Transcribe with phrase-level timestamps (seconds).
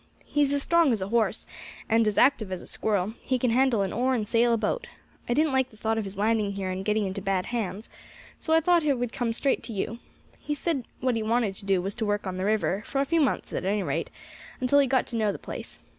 [0.25, 1.45] He's as strong as a horse,
[1.87, 4.87] and as active as a squirrel; he can handle an oar and sail a boat.
[5.29, 7.87] I didn't like the thought of his landing here and getting into bad hands,
[8.39, 9.99] so I thought I would come straight to you.
[10.39, 13.05] He said what he wanted to do was to work on the river, for a
[13.05, 14.09] few months at any rate,
[14.59, 15.77] until he got to know the place.